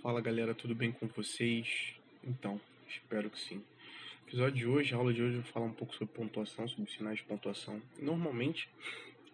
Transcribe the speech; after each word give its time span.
Fala 0.00 0.20
galera, 0.20 0.54
tudo 0.54 0.76
bem 0.76 0.92
com 0.92 1.08
vocês? 1.08 1.92
Então, 2.22 2.60
espero 2.88 3.28
que 3.28 3.38
sim. 3.38 3.60
episódio 4.28 4.54
de 4.54 4.64
hoje, 4.64 4.94
a 4.94 4.96
aula 4.96 5.12
de 5.12 5.20
hoje, 5.20 5.34
eu 5.34 5.42
vou 5.42 5.52
falar 5.52 5.66
um 5.66 5.72
pouco 5.72 5.92
sobre 5.92 6.14
pontuação, 6.14 6.68
sobre 6.68 6.88
sinais 6.88 7.18
de 7.18 7.24
pontuação. 7.24 7.82
Normalmente, 8.00 8.68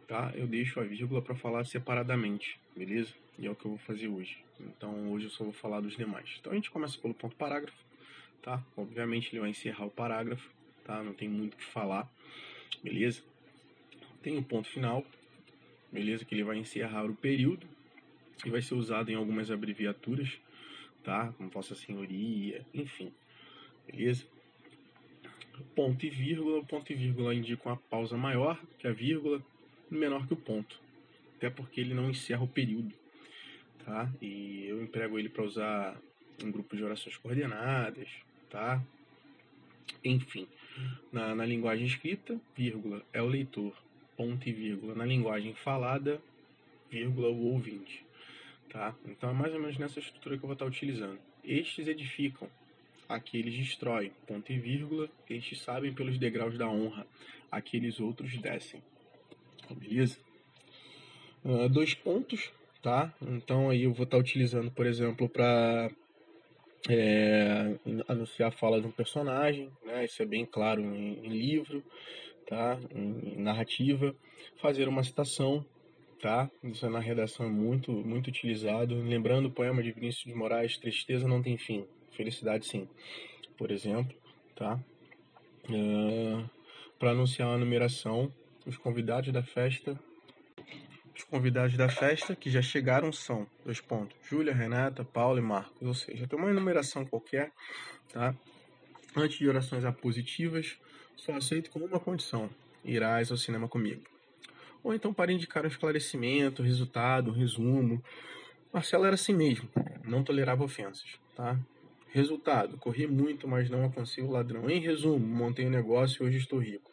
tá? 0.08 0.32
Eu 0.35 0.46
deixo 0.46 0.80
a 0.80 0.82
vírgula 0.82 1.21
para 1.21 1.35
falar 1.35 1.66
separadamente, 1.66 2.58
beleza? 2.74 3.12
E 3.38 3.46
é 3.46 3.50
o 3.50 3.54
que 3.54 3.66
eu 3.66 3.72
vou 3.72 3.79
fazer 3.79 4.08
hoje. 4.08 4.38
Então, 4.58 5.13
hoje 5.13 5.27
eu 5.27 5.31
só 5.31 5.45
vou 5.45 5.53
falar 5.53 5.83
dos 5.83 5.99
demais. 5.99 6.35
Então, 6.40 6.51
a 6.51 6.54
gente 6.54 6.71
começa 6.71 6.96
pelo 6.99 7.12
ponto 7.12 7.37
parágrafo, 7.37 7.76
tá? 8.40 8.65
Obviamente, 8.74 9.33
ele 9.33 9.40
vai 9.40 9.51
encerrar 9.51 9.85
o 9.85 9.90
parágrafo, 9.90 10.51
tá? 10.83 11.03
Não 11.03 11.12
tem 11.12 11.28
muito 11.28 11.54
o 11.54 11.56
que 11.58 11.65
falar, 11.65 12.10
beleza? 12.83 13.22
Tem 14.22 14.38
o 14.38 14.42
ponto 14.42 14.67
final, 14.67 15.04
beleza? 15.92 16.24
Que 16.24 16.34
ele 16.34 16.42
vai 16.42 16.56
encerrar 16.56 17.05
o 17.05 17.15
período 17.15 17.69
e 18.46 18.51
vai 18.51 18.62
ser 18.62 18.74
usado 18.74 19.10
em 19.10 19.15
algumas 19.15 19.51
abreviaturas, 19.51 20.38
tá? 21.05 21.33
Como 21.37 21.51
Vossa 21.51 21.75
Senhoria, 21.75 22.67
enfim, 22.73 23.12
beleza? 23.87 24.25
Ponto 25.77 26.05
e 26.05 26.11
vírgula, 26.11 26.59
o 26.59 26.67
ponto 26.67 26.91
e 26.91 26.97
vírgula 26.97 27.35
indicam 27.35 27.71
a 27.73 27.77
pausa 27.77 28.17
maior 28.17 28.61
que 28.79 28.89
a 28.89 28.93
vírgula, 28.93 29.41
menor 29.89 30.27
que 30.27 30.33
o 30.33 30.37
ponto, 30.37 30.81
até 31.37 31.48
porque 31.48 31.81
ele 31.81 31.95
não 31.95 32.11
encerra 32.11 32.43
o 32.43 32.48
período, 32.48 32.93
tá? 33.85 34.11
E 34.21 34.67
eu 34.67 34.83
emprego 34.83 35.19
ele 35.19 35.29
para 35.29 35.45
usar 35.45 35.97
em 36.43 36.51
grupo 36.51 36.77
de 36.77 36.83
orações 36.83 37.17
coordenadas, 37.19 38.09
tá? 38.51 38.83
Enfim, 40.03 40.48
na, 41.12 41.34
na 41.34 41.47
linguagem 41.47 41.87
escrita, 41.87 42.41
vírgula 42.57 43.03
é 43.12 43.23
o 43.23 43.27
leitor, 43.27 43.75
ponto 44.17 44.48
e 44.48 44.53
vírgula. 44.53 44.95
Na 44.95 45.05
linguagem 45.05 45.55
falada, 45.55 46.21
vírgula 46.91 47.29
o 47.29 47.53
ouvinte. 47.53 48.05
Tá? 48.74 48.92
Então 49.06 49.30
é 49.30 49.33
mais 49.33 49.55
ou 49.55 49.60
menos 49.60 49.78
nessa 49.78 50.01
estrutura 50.01 50.37
que 50.37 50.42
eu 50.42 50.48
vou 50.48 50.55
estar 50.55 50.64
utilizando. 50.64 51.16
Estes 51.45 51.87
edificam, 51.87 52.48
aqueles 53.08 53.55
destroem, 53.55 54.11
ponto 54.27 54.53
e 54.53 54.58
vírgula, 54.58 55.08
estes 55.31 55.62
sabem 55.62 55.94
pelos 55.94 56.19
degraus 56.19 56.58
da 56.58 56.69
honra, 56.69 57.06
aqueles 57.53 58.00
outros 58.00 58.36
descem. 58.36 58.83
Beleza? 59.70 60.19
Uh, 61.44 61.69
dois 61.69 61.94
pontos, 61.94 62.50
tá? 62.83 63.14
Então 63.22 63.70
aí 63.70 63.84
eu 63.84 63.92
vou 63.92 64.06
estar 64.06 64.19
utilizando, 64.19 64.72
por 64.72 64.86
exemplo, 64.86 65.28
para 65.28 65.88
é, 66.88 67.77
anunciar 68.09 68.48
a 68.48 68.56
fala 68.56 68.81
de 68.81 68.88
um 68.88 68.91
personagem, 68.91 69.70
né? 69.84 70.05
Isso 70.05 70.20
é 70.20 70.27
bem 70.27 70.44
claro 70.44 70.81
em, 70.81 71.25
em 71.25 71.28
livro, 71.28 71.81
tá? 72.48 72.77
Em, 72.92 73.36
em 73.36 73.41
narrativa. 73.41 74.16
Fazer 74.56 74.88
uma 74.88 75.05
citação, 75.05 75.64
tá? 76.25 76.50
Isso 76.62 76.86
é 76.86 76.89
na 76.89 77.00
redação 77.00 77.44
é 77.44 77.50
muito, 77.50 77.92
muito 77.92 78.28
utilizado. 78.28 78.98
Lembrando 79.03 79.48
o 79.48 79.50
poema 79.50 79.83
de 79.83 79.92
Vinícius 79.92 80.25
de 80.25 80.33
Moraes, 80.33 80.78
Tristeza 80.78 81.28
não 81.28 81.42
tem 81.42 81.58
fim, 81.58 81.86
felicidade 82.12 82.66
sim, 82.66 82.89
por 83.58 83.70
exemplo, 83.70 84.16
tá? 84.56 84.81
Uh, 85.69 86.39
ah, 86.39 86.50
Para 86.98 87.11
anunciar 87.11 87.48
a 87.48 87.58
numeração, 87.58 88.33
os 88.64 88.78
convidados 88.78 89.31
da 89.34 89.42
festa 89.42 90.00
os 91.14 91.22
convidados 91.25 91.77
da 91.77 91.89
festa 91.89 92.34
que 92.34 92.50
já 92.50 92.61
chegaram 92.62 93.12
são, 93.12 93.47
dois 93.64 93.81
pontos, 93.81 94.16
Júlia, 94.28 94.53
Renata, 94.53 95.05
Paulo 95.05 95.38
e 95.38 95.42
Marcos, 95.42 95.86
ou 95.86 95.94
seja, 95.94 96.27
tem 96.27 96.36
uma 96.38 96.50
enumeração 96.50 97.05
qualquer, 97.05 97.53
tá? 98.12 98.34
Antes 99.14 99.38
de 99.38 99.48
orações 99.48 99.84
apositivas, 99.84 100.77
só 101.14 101.36
aceito 101.36 101.70
com 101.70 101.81
uma 101.81 102.00
condição, 102.00 102.50
irás 102.83 103.31
ao 103.31 103.36
cinema 103.36 103.69
comigo 103.69 104.14
ou 104.85 104.95
então 104.95 105.15
para 105.15 105.33
indicar 105.33 105.65
um 105.65 105.69
esclarecimento, 105.69 106.63
resultado, 106.63 107.33
resumo. 107.33 108.05
Marcelo 108.71 109.07
era 109.07 109.15
assim 109.15 109.33
mesmo, 109.33 109.69
não 110.05 110.23
tolerava 110.23 110.63
ofensas, 110.63 111.19
tá? 111.35 111.59
Resultado, 112.11 112.77
corri 112.77 113.07
muito, 113.07 113.49
mas 113.49 113.71
não 113.71 113.83
alcancei 113.83 114.23
o 114.23 114.31
ladrão. 114.31 114.69
Em 114.69 114.79
resumo, 114.79 115.27
montei 115.27 115.67
um 115.67 115.71
negócio 115.71 116.23
e 116.23 116.27
hoje 116.29 116.39
estou 116.39 116.59
rico, 116.59 116.93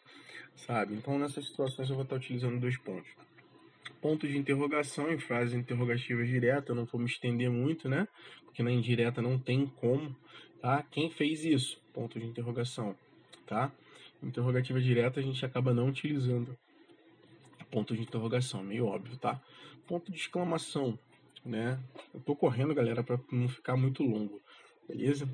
sabe? 0.56 0.94
Então, 0.94 1.18
nessas 1.18 1.46
situações 1.46 1.90
eu 1.90 1.94
vou 1.94 2.02
estar 2.04 2.16
utilizando 2.16 2.58
dois 2.58 2.76
pontos. 2.78 3.10
Pontos 4.00 4.30
de 4.30 4.38
interrogação 4.38 5.12
em 5.12 5.18
frases 5.18 5.54
interrogativas 5.54 6.26
diretas, 6.26 6.70
eu 6.70 6.74
não 6.74 6.86
vou 6.86 7.00
me 7.00 7.06
estender 7.06 7.50
muito, 7.50 7.88
né? 7.88 8.08
Porque 8.44 8.62
na 8.62 8.72
indireta 8.72 9.22
não 9.22 9.38
tem 9.38 9.66
como, 9.66 10.16
tá? 10.60 10.82
Quem 10.90 11.10
fez 11.10 11.44
isso? 11.44 11.80
Ponto 11.92 12.18
de 12.18 12.26
interrogação, 12.26 12.96
tá? 13.46 13.70
Interrogativa 14.20 14.80
direta 14.80 15.20
a 15.20 15.22
gente 15.22 15.44
acaba 15.44 15.74
não 15.74 15.88
utilizando 15.88 16.56
ponto 17.72 17.96
de 17.96 18.02
interrogação, 18.02 18.62
meio 18.62 18.86
óbvio, 18.86 19.16
tá? 19.16 19.40
Ponto 19.88 20.12
de 20.12 20.18
exclamação, 20.18 20.96
né? 21.44 21.82
Eu 22.14 22.20
tô 22.20 22.36
correndo, 22.36 22.74
galera, 22.74 23.02
para 23.02 23.18
não 23.32 23.48
ficar 23.48 23.76
muito 23.76 24.02
longo, 24.02 24.40
beleza? 24.86 25.28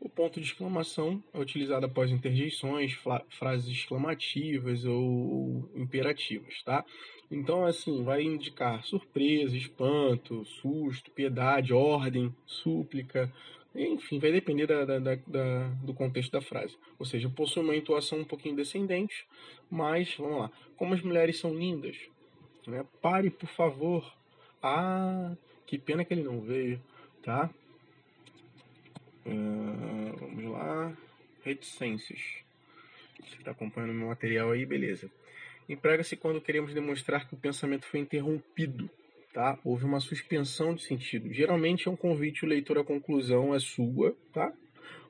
O 0.00 0.08
ponto 0.08 0.40
de 0.40 0.46
exclamação 0.46 1.22
é 1.34 1.38
utilizado 1.38 1.84
após 1.84 2.10
interjeições, 2.10 2.98
frases 3.28 3.68
exclamativas 3.68 4.84
ou 4.86 5.70
imperativas, 5.74 6.62
tá? 6.62 6.84
Então, 7.30 7.64
assim, 7.64 8.02
vai 8.02 8.22
indicar 8.22 8.84
surpresa, 8.84 9.56
espanto, 9.56 10.44
susto, 10.44 11.10
piedade, 11.10 11.74
ordem, 11.74 12.34
súplica, 12.46 13.32
enfim, 13.76 14.18
vai 14.18 14.32
depender 14.32 14.66
da, 14.66 14.84
da, 14.84 14.98
da, 14.98 15.68
do 15.82 15.94
contexto 15.94 16.32
da 16.32 16.40
frase. 16.40 16.76
Ou 16.98 17.06
seja, 17.06 17.28
possui 17.28 17.62
uma 17.62 17.76
entoação 17.76 18.18
um 18.18 18.24
pouquinho 18.24 18.56
descendente, 18.56 19.26
mas, 19.70 20.14
vamos 20.16 20.38
lá. 20.38 20.50
Como 20.76 20.94
as 20.94 21.02
mulheres 21.02 21.38
são 21.38 21.54
lindas, 21.54 21.96
né? 22.66 22.84
pare, 23.00 23.30
por 23.30 23.48
favor. 23.48 24.12
Ah, 24.62 25.34
que 25.66 25.78
pena 25.78 26.04
que 26.04 26.14
ele 26.14 26.22
não 26.22 26.40
veio, 26.40 26.82
tá? 27.22 27.50
Uh, 29.24 30.16
vamos 30.18 30.44
lá. 30.52 30.96
Reticências. 31.44 32.20
Você 33.20 33.36
está 33.36 33.50
acompanhando 33.50 33.94
meu 33.94 34.08
material 34.08 34.50
aí, 34.50 34.64
beleza. 34.64 35.10
Emprega-se 35.68 36.16
quando 36.16 36.40
queremos 36.40 36.72
demonstrar 36.72 37.28
que 37.28 37.34
o 37.34 37.38
pensamento 37.38 37.86
foi 37.86 38.00
interrompido 38.00 38.88
tá? 39.36 39.58
Houve 39.62 39.84
uma 39.84 40.00
suspensão 40.00 40.74
de 40.74 40.80
sentido. 40.80 41.30
Geralmente 41.30 41.86
é 41.86 41.90
um 41.90 41.96
convite 41.96 42.46
o 42.46 42.48
leitor 42.48 42.78
à 42.78 42.84
conclusão 42.84 43.54
é 43.54 43.58
sua, 43.58 44.16
tá? 44.32 44.50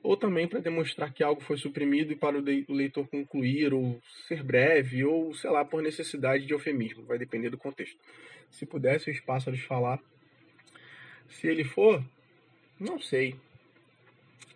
Ou 0.03 0.17
também 0.17 0.45
para 0.45 0.59
demonstrar 0.59 1.13
que 1.13 1.23
algo 1.23 1.39
foi 1.39 1.55
suprimido 1.55 2.11
e 2.11 2.15
para 2.17 2.37
o 2.37 2.73
leitor 2.73 3.07
concluir 3.07 3.73
ou 3.73 4.01
ser 4.27 4.43
breve 4.43 5.05
ou, 5.05 5.33
sei 5.33 5.49
lá, 5.49 5.63
por 5.63 5.81
necessidade 5.81 6.45
de 6.45 6.51
eufemismo, 6.51 7.05
vai 7.05 7.17
depender 7.17 7.49
do 7.49 7.57
contexto. 7.57 7.97
Se 8.51 8.65
pudesse 8.65 9.09
os 9.09 9.21
pássaros 9.21 9.61
falar, 9.61 9.97
se 11.29 11.47
ele 11.47 11.63
for, 11.63 12.03
não 12.77 12.99
sei. 12.99 13.33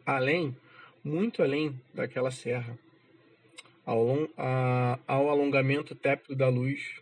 Além, 0.05 0.53
muito 1.01 1.41
além 1.41 1.79
daquela 1.93 2.29
serra, 2.29 2.77
ao, 3.85 4.27
a, 4.37 4.99
ao 5.07 5.29
alongamento 5.29 5.95
tépido 5.95 6.35
da 6.35 6.49
luz, 6.49 6.99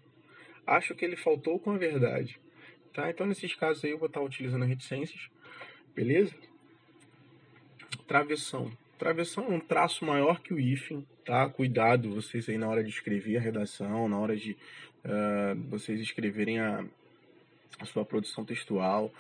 acho 0.68 0.94
que 0.94 1.04
ele 1.04 1.16
faltou 1.16 1.60
com 1.60 1.72
a 1.72 1.78
verdade. 1.78 2.40
Tá? 3.00 3.10
Então, 3.10 3.26
nesses 3.26 3.56
casos 3.56 3.86
aí, 3.86 3.92
eu 3.92 3.98
vou 3.98 4.08
estar 4.08 4.20
utilizando 4.20 4.66
reticências, 4.66 5.30
beleza? 5.96 6.36
Travessão. 8.06 8.70
Travessão 8.98 9.46
é 9.46 9.52
um 9.52 9.60
traço 9.62 10.04
maior 10.04 10.42
que 10.42 10.54
o 10.54 10.60
hífen, 10.60 11.08
tá? 11.24 11.50
Cuidado 11.50 12.14
vocês 12.14 12.50
aí 12.50 12.58
na 12.58 12.68
hora 12.68 12.84
de 12.84 12.90
escrever 12.90 13.38
a 13.38 13.40
redação, 13.40 14.10
na 14.10 14.20
hora 14.20 14.36
de 14.36 14.52
uh, 14.52 15.56
vocês 15.70 16.02
escreverem 16.02 16.60
a, 16.60 16.84
a 17.80 17.86
sua 17.86 18.04
produção 18.04 18.44
textual 18.44 19.14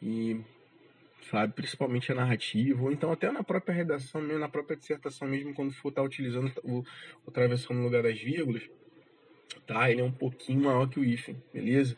e 0.00 0.40
sabe, 1.28 1.54
principalmente 1.54 2.12
a 2.12 2.14
narrativa, 2.14 2.84
ou 2.84 2.92
então 2.92 3.10
até 3.10 3.32
na 3.32 3.42
própria 3.42 3.74
redação, 3.74 4.20
mesmo 4.20 4.38
na 4.38 4.48
própria 4.48 4.76
dissertação 4.76 5.26
mesmo, 5.26 5.52
quando 5.52 5.72
for 5.72 5.88
estar 5.88 6.04
utilizando 6.04 6.52
o, 6.62 6.84
o 7.26 7.32
travessão 7.32 7.74
no 7.74 7.82
lugar 7.82 8.04
das 8.04 8.20
vírgulas, 8.20 8.62
tá? 9.66 9.90
Ele 9.90 10.02
é 10.02 10.04
um 10.04 10.12
pouquinho 10.12 10.62
maior 10.62 10.88
que 10.88 11.00
o 11.00 11.04
hífen, 11.04 11.42
beleza? 11.52 11.96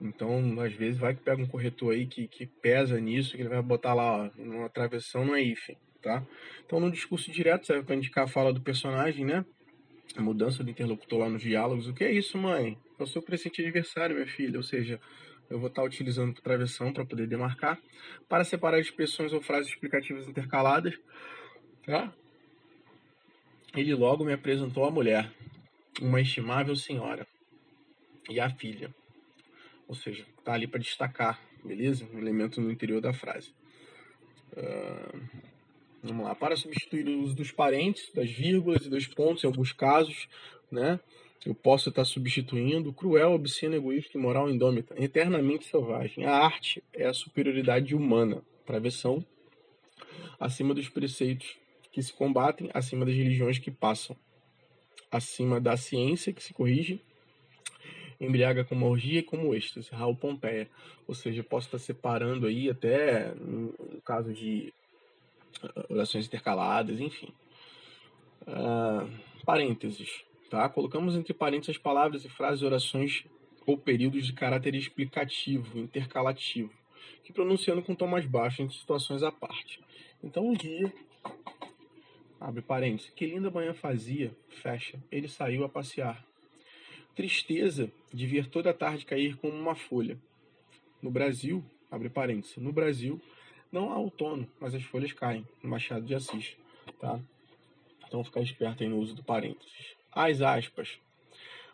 Então, 0.00 0.58
às 0.60 0.72
vezes, 0.72 0.98
vai 0.98 1.14
que 1.14 1.20
pega 1.20 1.42
um 1.42 1.46
corretor 1.46 1.92
aí 1.92 2.06
que, 2.06 2.26
que 2.26 2.46
pesa 2.46 2.98
nisso, 2.98 3.36
que 3.36 3.42
ele 3.42 3.50
vai 3.50 3.60
botar 3.60 3.92
lá, 3.92 4.24
ó, 4.24 4.30
uma 4.38 4.68
travessão 4.70 5.26
não 5.26 5.34
é 5.34 5.42
hífen, 5.42 5.76
tá? 6.00 6.24
Então, 6.64 6.80
no 6.80 6.90
discurso 6.90 7.30
direto 7.30 7.66
serve 7.66 7.84
para 7.84 7.94
indicar 7.94 8.24
a 8.24 8.28
fala 8.28 8.52
do 8.52 8.62
personagem, 8.62 9.26
né? 9.26 9.44
A 10.16 10.22
mudança 10.22 10.64
do 10.64 10.70
interlocutor 10.70 11.18
lá 11.18 11.28
nos 11.28 11.42
diálogos. 11.42 11.86
O 11.86 11.92
que 11.92 12.02
é 12.02 12.10
isso, 12.10 12.38
mãe? 12.38 12.78
É 12.98 13.18
o 13.18 13.22
crescente 13.22 13.60
aniversário, 13.60 14.16
minha 14.16 14.26
filha. 14.26 14.56
Ou 14.56 14.62
seja, 14.62 14.98
eu 15.50 15.58
vou 15.58 15.68
estar 15.68 15.82
utilizando 15.82 16.40
travessão 16.40 16.92
para 16.92 17.04
poder 17.04 17.26
demarcar, 17.26 17.78
para 18.26 18.42
separar 18.42 18.80
expressões 18.80 19.32
ou 19.34 19.42
frases 19.42 19.70
explicativas 19.70 20.26
intercaladas, 20.26 20.98
tá? 21.84 22.12
Ele 23.76 23.94
logo 23.94 24.24
me 24.24 24.32
apresentou 24.32 24.84
a 24.84 24.90
mulher, 24.90 25.30
uma 26.00 26.20
estimável 26.20 26.74
senhora, 26.74 27.26
e 28.28 28.40
a 28.40 28.48
filha 28.50 28.92
ou 29.90 29.96
seja, 29.96 30.24
está 30.38 30.52
ali 30.52 30.68
para 30.68 30.78
destacar, 30.78 31.42
beleza? 31.64 32.08
Um 32.14 32.18
elemento 32.18 32.60
no 32.60 32.70
interior 32.70 33.00
da 33.00 33.12
frase. 33.12 33.52
Uh, 34.52 35.20
vamos 36.00 36.26
lá. 36.26 36.32
Para 36.32 36.54
substituir 36.54 37.08
o 37.08 37.22
uso 37.22 37.34
dos 37.34 37.50
parentes, 37.50 38.08
das 38.14 38.30
vírgulas 38.30 38.86
e 38.86 38.88
dos 38.88 39.08
pontos, 39.08 39.42
em 39.42 39.48
alguns 39.48 39.72
casos, 39.72 40.28
né? 40.70 41.00
Eu 41.44 41.56
posso 41.56 41.88
estar 41.88 42.04
substituindo 42.04 42.92
cruel, 42.92 43.32
obsceno, 43.32 43.74
egoísta, 43.74 44.16
imoral, 44.16 44.48
indômita, 44.48 44.94
eternamente 44.96 45.64
selvagem. 45.64 46.24
A 46.24 46.36
arte 46.36 46.84
é 46.92 47.06
a 47.06 47.12
superioridade 47.12 47.92
humana, 47.92 48.44
travessão, 48.64 49.26
acima 50.38 50.72
dos 50.72 50.88
preceitos 50.88 51.58
que 51.90 52.00
se 52.00 52.12
combatem, 52.12 52.70
acima 52.72 53.04
das 53.04 53.16
religiões 53.16 53.58
que 53.58 53.72
passam, 53.72 54.16
acima 55.10 55.60
da 55.60 55.76
ciência 55.76 56.32
que 56.32 56.44
se 56.44 56.54
corrige, 56.54 57.02
embriaga 58.20 58.64
como 58.64 58.86
orgia 58.86 59.20
e 59.20 59.22
como 59.22 59.54
êxtase, 59.54 59.90
Raul 59.90 60.14
Pompeia. 60.14 60.68
Ou 61.08 61.14
seja, 61.14 61.42
posso 61.42 61.66
estar 61.66 61.78
separando 61.78 62.46
aí 62.46 62.68
até 62.68 63.34
no 63.34 63.72
caso 64.04 64.32
de 64.32 64.72
ah, 65.62 65.86
orações 65.88 66.26
intercaladas, 66.26 67.00
enfim. 67.00 67.32
Uh, 68.42 69.10
parênteses, 69.44 70.24
tá? 70.48 70.68
Colocamos 70.68 71.14
entre 71.14 71.32
parênteses 71.32 71.76
as 71.76 71.82
palavras 71.82 72.24
e 72.24 72.28
frases, 72.28 72.62
orações 72.62 73.24
ou 73.66 73.76
períodos 73.76 74.26
de 74.26 74.32
caráter 74.32 74.74
explicativo, 74.74 75.78
intercalativo, 75.78 76.72
que 77.22 77.32
pronunciando 77.32 77.82
com 77.82 77.94
tom 77.94 78.06
mais 78.06 78.26
baixo 78.26 78.62
em 78.62 78.68
situações 78.68 79.22
à 79.22 79.30
parte. 79.30 79.80
Então, 80.22 80.48
um 80.48 80.54
dia, 80.54 80.92
abre 82.40 82.62
parênteses, 82.62 83.10
que 83.10 83.26
linda 83.26 83.50
manhã 83.50 83.74
fazia, 83.74 84.34
fecha, 84.48 84.98
ele 85.10 85.28
saiu 85.28 85.64
a 85.64 85.68
passear. 85.68 86.24
Tristeza 87.14 87.90
de 88.12 88.26
ver 88.26 88.48
toda 88.48 88.70
a 88.70 88.74
tarde 88.74 89.04
cair 89.04 89.36
como 89.36 89.52
uma 89.52 89.74
folha. 89.74 90.18
No 91.02 91.10
Brasil, 91.10 91.64
abre 91.90 92.08
parênteses, 92.08 92.56
no 92.56 92.72
Brasil, 92.72 93.20
não 93.72 93.92
há 93.92 93.98
outono, 93.98 94.48
mas 94.60 94.74
as 94.74 94.82
folhas 94.82 95.12
caem, 95.12 95.46
no 95.62 95.70
Machado 95.70 96.04
de 96.04 96.14
Assis, 96.14 96.56
tá? 96.98 97.20
Então, 98.06 98.24
ficar 98.24 98.40
esperto 98.40 98.82
aí 98.82 98.88
no 98.88 98.98
uso 98.98 99.14
do 99.14 99.22
parênteses. 99.22 99.94
As 100.12 100.42
aspas. 100.42 100.98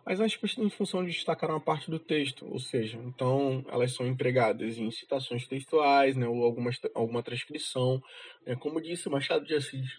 As 0.04 0.20
aspas 0.20 0.54
têm 0.54 0.70
função 0.70 1.04
de 1.04 1.10
destacar 1.10 1.50
uma 1.50 1.60
parte 1.60 1.90
do 1.90 1.98
texto, 1.98 2.46
ou 2.48 2.60
seja, 2.60 2.96
então 2.98 3.64
elas 3.68 3.92
são 3.92 4.06
empregadas 4.06 4.78
em 4.78 4.88
citações 4.90 5.48
textuais, 5.48 6.14
né, 6.14 6.28
ou 6.28 6.44
alguma, 6.44 6.70
alguma 6.94 7.22
transcrição. 7.22 8.00
Né, 8.46 8.54
como 8.54 8.80
disse 8.80 9.08
Machado 9.08 9.44
de 9.44 9.54
Assis, 9.54 9.98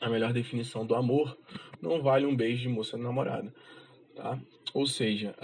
a 0.00 0.10
melhor 0.10 0.32
definição 0.32 0.84
do 0.84 0.94
amor 0.94 1.38
não 1.80 2.02
vale 2.02 2.26
um 2.26 2.34
beijo 2.34 2.62
de 2.62 2.68
moça 2.68 2.96
namorada. 2.96 3.54
Tá? 4.16 4.40
Ou 4.74 4.86
seja, 4.86 5.36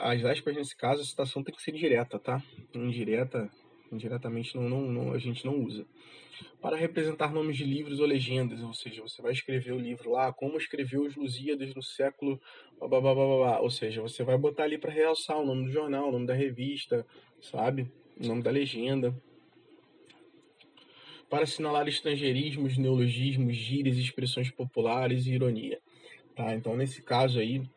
as 0.00 0.24
aspas 0.24 0.54
nesse 0.54 0.76
caso, 0.76 1.00
a 1.00 1.04
citação 1.04 1.42
tem 1.42 1.54
que 1.54 1.62
ser 1.62 1.72
direta, 1.72 2.18
tá? 2.18 2.42
Indireta, 2.74 3.48
indiretamente 3.90 4.54
não, 4.56 4.68
não, 4.68 4.82
não, 4.82 5.12
a 5.12 5.18
gente 5.18 5.46
não 5.46 5.54
usa 5.64 5.86
para 6.60 6.76
representar 6.76 7.32
nomes 7.32 7.56
de 7.56 7.64
livros 7.64 8.00
ou 8.00 8.06
legendas, 8.06 8.60
ou 8.62 8.74
seja, 8.74 9.02
você 9.02 9.22
vai 9.22 9.32
escrever 9.32 9.72
o 9.72 9.78
livro 9.78 10.10
lá, 10.10 10.32
como 10.32 10.56
escreveu 10.56 11.02
os 11.04 11.16
Lusíadas 11.16 11.74
no 11.74 11.82
século, 11.82 12.40
blá, 12.78 12.88
blá, 12.88 13.00
blá, 13.00 13.14
blá, 13.14 13.60
ou 13.60 13.70
seja, 13.70 14.02
você 14.02 14.24
vai 14.24 14.36
botar 14.36 14.64
ali 14.64 14.78
para 14.78 14.90
realçar 14.90 15.38
o 15.38 15.46
nome 15.46 15.66
do 15.66 15.72
jornal, 15.72 16.08
o 16.08 16.12
nome 16.12 16.26
da 16.26 16.34
revista, 16.34 17.06
sabe, 17.40 17.90
o 18.20 18.26
nome 18.26 18.42
da 18.42 18.50
legenda, 18.50 19.14
para 21.30 21.44
assinalar 21.44 21.86
estrangeirismos, 21.86 22.78
neologismos, 22.78 23.54
gírias, 23.54 23.96
expressões 23.96 24.50
populares 24.50 25.26
e 25.26 25.32
ironia. 25.34 25.78
Tá? 26.38 26.54
Então, 26.54 26.76
nesse 26.76 27.02
caso 27.02 27.40
aí, 27.40 27.68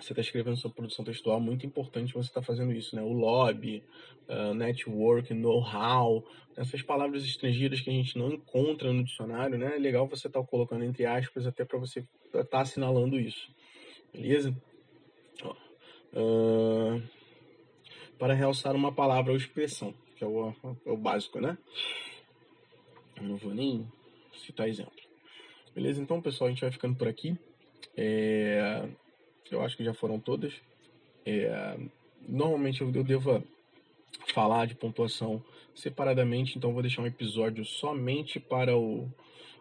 você 0.00 0.12
está 0.12 0.20
escrevendo 0.20 0.56
sua 0.56 0.68
produção 0.68 1.04
textual, 1.04 1.38
muito 1.38 1.64
importante 1.64 2.12
você 2.12 2.28
estar 2.28 2.40
tá 2.40 2.44
fazendo 2.44 2.72
isso, 2.72 2.96
né? 2.96 3.02
O 3.02 3.12
lobby, 3.12 3.84
uh, 4.28 4.52
network, 4.52 5.32
know-how, 5.32 6.26
essas 6.56 6.82
palavras 6.82 7.22
estrangeiras 7.22 7.80
que 7.80 7.90
a 7.90 7.92
gente 7.92 8.18
não 8.18 8.32
encontra 8.32 8.92
no 8.92 9.04
dicionário, 9.04 9.56
né? 9.56 9.76
É 9.76 9.78
legal 9.78 10.08
você 10.08 10.26
estar 10.26 10.40
tá 10.40 10.46
colocando 10.46 10.82
entre 10.82 11.06
aspas 11.06 11.46
até 11.46 11.64
para 11.64 11.78
você 11.78 12.04
estar 12.24 12.44
tá 12.44 12.60
assinalando 12.62 13.16
isso, 13.16 13.48
beleza? 14.12 14.52
Uh, 16.12 17.00
para 18.18 18.34
realçar 18.34 18.74
uma 18.74 18.92
palavra 18.92 19.30
ou 19.30 19.36
expressão, 19.36 19.94
que 20.16 20.24
é 20.24 20.26
o, 20.26 20.52
é 20.84 20.90
o 20.90 20.96
básico, 20.96 21.40
né? 21.40 21.56
Eu 23.16 23.22
não 23.22 23.36
vou 23.36 23.54
nem 23.54 23.86
citar 24.44 24.68
exemplo. 24.68 24.92
Beleza? 25.72 26.02
Então, 26.02 26.20
pessoal, 26.20 26.48
a 26.48 26.50
gente 26.50 26.62
vai 26.62 26.72
ficando 26.72 26.96
por 26.96 27.06
aqui. 27.06 27.38
É 27.96 28.88
eu 29.50 29.62
acho 29.62 29.76
que 29.76 29.84
já 29.84 29.94
foram 29.94 30.18
todas. 30.18 30.52
É, 31.24 31.76
normalmente 32.26 32.80
eu, 32.80 32.92
eu 32.92 33.04
devo 33.04 33.42
falar 34.32 34.66
de 34.66 34.74
pontuação 34.74 35.42
separadamente, 35.74 36.56
então 36.56 36.72
vou 36.72 36.82
deixar 36.82 37.02
um 37.02 37.06
episódio 37.06 37.64
somente 37.64 38.38
para 38.38 38.76
o 38.76 39.08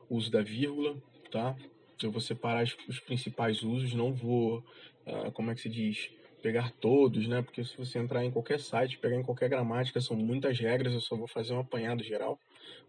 uso 0.09 0.31
da 0.31 0.41
vírgula, 0.41 0.95
tá? 1.31 1.56
Eu 2.01 2.12
vou 2.12 2.21
separar 2.21 2.63
os, 2.63 3.00
principais 3.00 3.63
usos, 3.63 3.94
não 3.94 4.13
vou, 4.13 4.63
uh, 5.07 5.31
como 5.31 5.51
é 5.51 5.56
que 5.56 5.62
se 5.62 5.69
diz, 5.69 6.12
pegar 6.41 6.71
todos, 6.71 7.27
né? 7.27 7.41
Porque 7.41 7.63
se 7.63 7.77
você 7.77 7.97
entrar 7.97 8.24
em 8.24 8.31
qualquer 8.31 8.59
site, 8.59 8.97
pegar 8.97 9.15
em 9.15 9.24
qualquer 9.24 9.50
gramática, 9.50 10.01
são 10.01 10.15
muitas 10.15 10.59
regras, 10.59 10.94
eu 10.94 11.01
só 11.01 11.15
vou 11.15 11.27
fazer 11.27 11.53
um 11.53 11.59
apanhado 11.59 12.03
geral, 12.03 12.38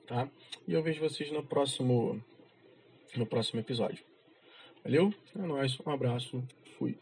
tá? 0.07 0.29
E 0.67 0.73
eu 0.73 0.83
vejo 0.83 1.01
vocês 1.01 1.31
no 1.31 1.45
próximo, 1.45 2.23
no 3.17 3.25
próximo 3.25 3.61
episódio. 3.61 4.14
Valeu? 4.85 5.15
É 5.35 5.39
nóis, 5.39 5.79
um 5.81 5.91
abraço, 5.91 6.45
fui. 6.77 6.99